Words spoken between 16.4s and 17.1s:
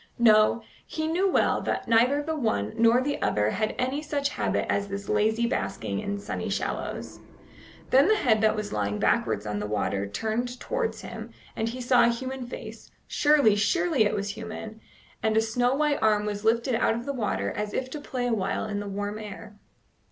lifted out of